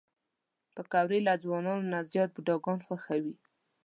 پکورې 0.75 1.19
له 1.27 1.33
ځوانانو 1.43 1.89
نه 1.93 1.99
زیات 2.11 2.29
بوډاګان 2.35 2.79
خوښوي 2.85 3.35